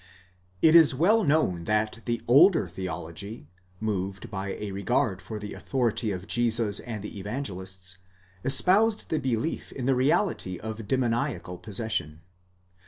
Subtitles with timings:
[0.63, 3.45] It is well known that the older theology,
[3.79, 7.97] moved by a regard for the author ity of Jesus and the Evangelists,
[8.43, 12.21] espoused the belief in the reality of demonia cal possession.